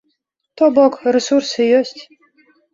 То 0.61 0.65
бок, 0.77 0.93
рэсурсы 1.17 1.71
ёсць. 1.83 2.01